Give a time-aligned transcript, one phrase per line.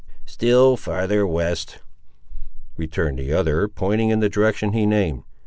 [0.25, 1.77] "Still farther west,"
[2.75, 5.21] returned the other, pointing in the direction he named.